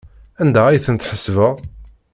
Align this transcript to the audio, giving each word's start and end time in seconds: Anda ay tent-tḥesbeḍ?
Anda 0.41 0.61
ay 0.67 0.81
tent-tḥesbeḍ? 0.85 1.55